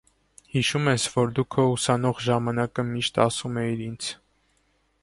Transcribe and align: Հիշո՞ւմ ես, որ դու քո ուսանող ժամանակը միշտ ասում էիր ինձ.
Հիշո՞ւմ 0.53 0.89
ես, 0.91 1.05
որ 1.17 1.35
դու 1.39 1.45
քո 1.57 1.65
ուսանող 1.75 2.25
ժամանակը 2.29 2.87
միշտ 2.89 3.23
ասում 3.29 3.63
էիր 3.67 3.87
ինձ. 3.91 4.11